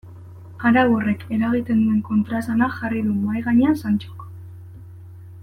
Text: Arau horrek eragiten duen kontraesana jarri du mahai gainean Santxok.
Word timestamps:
Arau 0.69 0.85
horrek 0.93 1.25
eragiten 1.37 1.83
duen 1.83 1.99
kontraesana 2.07 2.71
jarri 2.79 3.05
du 3.11 3.13
mahai 3.19 3.45
gainean 3.51 3.79
Santxok. 3.83 4.27